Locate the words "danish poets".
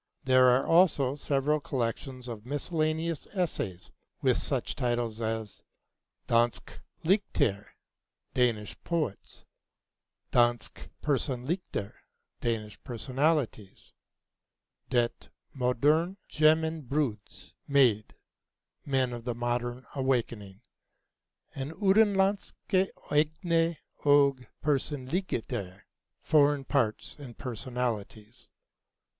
8.33-9.45